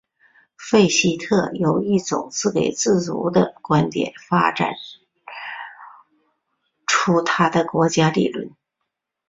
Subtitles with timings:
[0.57, 4.73] 费希特由一种自给自足的观点发展
[6.87, 8.49] 出他的国家理论。